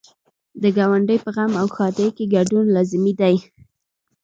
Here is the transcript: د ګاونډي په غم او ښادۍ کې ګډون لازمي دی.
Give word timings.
د 0.61 0.63
ګاونډي 0.77 1.17
په 1.25 1.29
غم 1.35 1.51
او 1.61 1.67
ښادۍ 1.75 2.09
کې 2.15 2.31
ګډون 2.35 2.65
لازمي 2.75 3.13
دی. 3.21 3.35